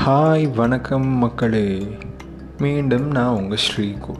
Hi 0.00 0.54
வணக்கம் 0.54 1.06
மக்களே. 1.06 1.96
மீண்டும் 2.58 3.10
நான் 3.10 3.34
உங்கள் 3.34 3.58
ஸ்ரீகு. 3.58 4.14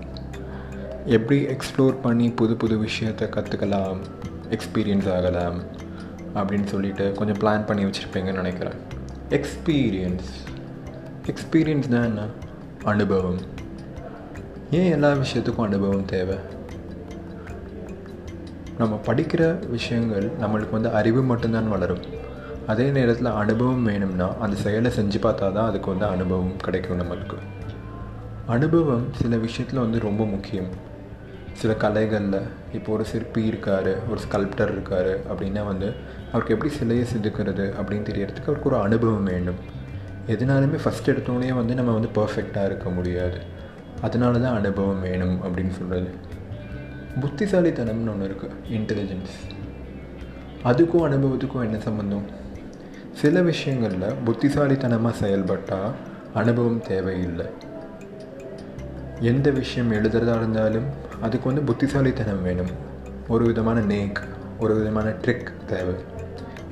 எப்படி 1.04 1.46
எக்ஸ்ப்ளோர் 1.46 2.00
பண்ணி 2.02 2.30
புது 2.30 2.56
புது 2.56 2.79
விஷயத்தை 2.79 3.29
கற்றுக்கலாம் 3.29 3.96
எக்ஸ்பீரியன்ஸ் 4.50 5.14
ஆகலாம் 5.14 5.61
அப்படின்னு 6.35 6.64
சொல்லிட்டு 6.64 7.12
கொஞ்சம் 7.12 7.36
பிளான் 7.36 7.66
பண்ணி 7.66 7.85
வச்சுருப்பீங்கன்னு 7.85 8.32
நினைக்கிறேன். 8.32 8.72
எக்ஸ்பீரியன்ஸ் 9.29 10.30
எக்ஸ்பீரியன்ஸ் 11.27 11.89
தான் 11.89 12.02
என்ன? 12.02 12.27
அனுபவம். 12.84 13.39
ஏன் 14.70 14.91
எல்லா 14.91 15.12
விஷயத்துக்கும் 15.12 15.62
அனுபவம் 15.62 16.04
தேவை? 16.04 16.36
நம்ம 18.79 19.00
படிக்கிற 19.07 19.68
விஷயங்கள் 19.70 20.30
நம்மளுக்கு 20.41 20.70
வந்து 20.70 20.89
அறிவு 20.89 21.23
மட்டும்தான் 21.23 21.68
வளரும். 21.68 22.31
அதே 22.72 22.86
நேரத்தில் 22.96 23.29
அனுபவம் 23.40 23.86
வேணும்னா 23.89 24.29
அந்த 24.44 24.57
செயலை 24.64 24.90
செஞ்சு 24.96 25.18
பார்த்தா 25.25 25.46
தான் 25.57 25.68
அதுக்கு 25.71 25.89
வந்து 25.93 26.07
அனுபவம் 26.14 26.54
கிடைக்கும் 26.67 27.00
நம்மளுக்கு. 27.00 27.39
அனுபவம் 28.54 29.04
சில 29.21 29.36
விஷயத்தில் 29.45 29.81
வந்து 29.85 29.98
ரொம்ப 30.07 30.22
முக்கியம். 30.32 30.71
சில 31.61 31.72
கலைகளில் 31.82 32.39
இப்போ 32.77 32.89
ஒரு 32.92 33.05
சிற்பி 33.11 33.42
இருக்கார் 33.50 33.91
ஒரு 34.11 34.20
ஸ்கல்ப்டர் 34.25 34.72
இருக்கார் 34.75 35.11
அப்படின்னா 35.31 35.62
வந்து 35.70 35.89
அவருக்கு 36.31 36.55
எப்படி 36.55 36.70
சிலையை 36.78 37.05
செதுக்கிறது 37.12 37.64
அப்படின்னு 37.81 38.08
தெரியறதுக்கு 38.11 38.50
அவருக்கு 38.50 38.70
ஒரு 38.70 38.78
அனுபவம் 38.86 39.28
வேண்டும் 39.33 39.61
எதுனாலுமே 40.34 40.78
ஃபஸ்ட் 40.84 41.11
எடுத்தோடனே 41.12 41.50
வந்து 41.61 41.77
நம்ம 41.78 41.95
வந்து 41.98 42.11
பர்ஃபெக்டாக 42.19 42.69
இருக்க 42.70 42.89
முடியாது. 42.98 43.39
அதனால 44.06 44.39
தான் 44.45 44.59
அனுபவம் 44.61 45.03
வேணும் 45.06 45.36
அப்படின்னு 45.47 45.75
சொல்கிறது 45.78 46.11
புத்திசாலித்தனம்னு 47.23 48.12
ஒன்று 48.14 48.28
இருக்குது 48.31 48.61
இன்டெலிஜென்ஸ் 48.78 49.34
அதுக்கும் 50.70 51.06
அனுபவத்துக்கும் 51.09 51.67
என்ன 51.67 51.78
சம்மந்தம் 51.89 52.27
சில 53.22 53.42
விஷயங்களில் 53.42 54.14
புத்திசாலித்தனமாக 54.25 55.17
செயல்பட்டால் 55.17 55.91
அனுபவம் 56.34 56.81
தேவையில்லை. 56.81 57.47
எந்த 59.20 59.51
விஷயம் 59.51 59.92
எழுதுறதா 59.92 60.37
இருந்தாலும் 60.37 60.83
அதுக்கு 61.20 61.47
வந்து 61.47 61.62
புத்திசாலித்தனம் 61.62 62.43
வேணும். 62.43 62.70
ஒரு 63.28 63.45
விதமான 63.45 63.81
நேக் 63.81 64.20
ஒரு 64.61 64.75
விதமான 64.75 65.09
ட்ரிக் 65.09 65.47
தேவை. 65.67 65.95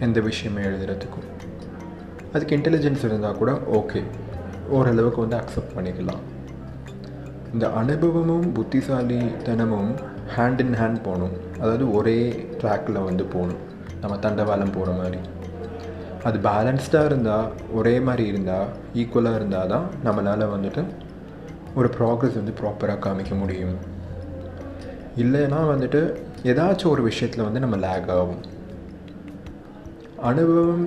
எந்த 0.00 0.20
விஷயமே 0.20 0.62
எழுதுறதுக்கும். 0.62 1.28
அதுக்கு 2.32 2.56
இன்டெலிஜென்ஸ் 2.56 3.04
இருந்தால் 3.04 3.38
கூட 3.38 3.52
ஓகே 3.52 4.02
ஓரளவுக்கு 4.68 5.20
வந்து 5.20 5.36
அக்செப்ட் 5.36 5.78
பண்ணிக்கலாம். 5.78 6.22
இந்த 7.52 7.72
அனுபவமும் 7.72 8.54
புத்திசாலித்தனமும் 8.54 9.94
ஹேண்ட் 10.36 10.60
இன் 10.60 10.74
ஹேண்ட் 10.74 11.02
போகணும். 11.02 11.36
அதாவது 11.56 11.92
ஒரே 11.92 12.48
ட்ராக்கில் 12.58 13.04
வந்து 13.04 13.24
போகணும். 13.24 13.60
நம்ம 14.00 14.16
தண்டவாளம் 14.16 14.72
போகிற 14.72 14.96
மாதிரி. 14.96 15.18
அது 16.24 16.38
பேலன்ஸ்டாக 16.38 17.04
இருந்தால் 17.04 17.52
ஒரே 17.72 18.00
மாதிரி 18.00 18.28
இருந்தால் 18.28 18.68
ஈக்குவலாக 18.94 19.34
இருந்தால் 19.34 19.68
தான் 19.68 19.86
நம்மளால் 20.04 20.52
வந்துட்டு 20.54 20.84
ஒரு 21.74 21.88
ப்ராக்ரஸ் 21.98 22.38
வந்து 22.40 22.54
ப்ராப்பராக 22.60 23.02
காமிக்க 23.06 23.38
முடியும். 23.38 23.76
இல்லைன்னா 25.16 25.60
வந்துட்டு 25.72 26.00
ஏதாச்சும் 26.42 26.94
ஒரு 26.94 27.02
விஷயத்தில் 27.02 27.44
வந்து 27.44 27.60
நம்ம 27.60 27.76
லேக் 27.76 28.10
ஆகும். 28.10 28.42
அனுபவம் 30.22 30.84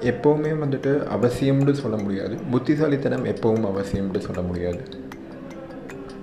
எப்போவுமே 0.00 0.52
வந்துட்டு 0.64 0.92
அவசியம்னு 1.16 1.72
சொல்ல 1.72 1.96
முடியாது. 1.96 2.36
புத்திசாலித்தனம் 2.50 3.24
எப்போவும் 3.24 3.68
அவசியம்னு 3.72 4.18
சொல்ல 4.18 4.40
முடியாது. 4.40 4.80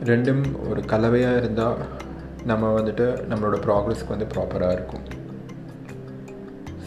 ரெண்டும் 0.03 0.70
ஒரு 0.70 0.81
கலவையாக 0.86 1.38
இருந்தால் 1.38 1.78
நம்ம 2.45 2.80
வந்துட்டு 2.80 3.06
நம்மளோட 3.30 3.58
ப்ராக்ரஸ்க்கு 3.66 4.14
வந்து 4.16 4.28
ப்ராப்பராக 4.36 4.72
இருக்கும். 4.72 5.12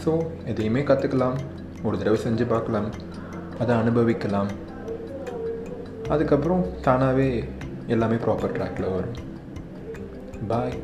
ஸோ 0.07 0.13
எதையுமே 0.45 0.81
கற்றுக்கலாம் 0.81 1.37
ஒரு 1.83 1.95
தடவை 1.97 2.19
செஞ்சு 2.23 2.45
பார்க்கலாம் 2.47 2.87
அதை 3.59 3.75
அனுபவிக்கலாம். 3.75 4.51
அதுக்கப்புறம் 6.09 6.63
தானாகவே 6.81 7.43
எல்லாமே 7.87 8.15
ப்ராப்பர் 8.15 8.55
ட்ராக்கில் 8.57 8.93
வரும். 8.93 9.17
பாய் 10.47 10.77